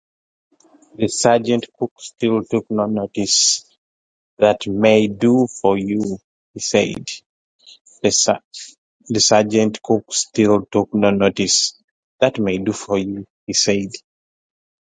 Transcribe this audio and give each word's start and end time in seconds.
The 0.95 1.07
sergeant-cook 1.09 1.91
still 1.99 2.43
took 2.43 2.71
no 2.71 2.87
notice. 2.87 3.69
“That 4.39 4.65
may 4.65 5.05
do 5.05 5.45
for 5.45 5.77
you,” 5.77 6.17
he 6.55 6.59
said. 6.59 7.05